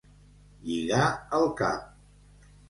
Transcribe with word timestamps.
Lligar 0.69 1.03
el 1.41 1.45
cap. 1.61 2.49